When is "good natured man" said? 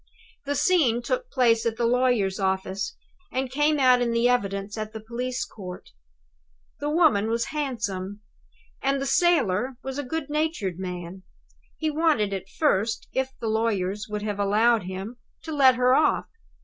10.03-11.21